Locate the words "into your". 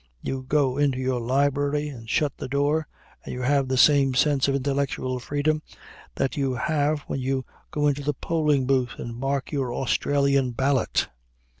0.79-1.21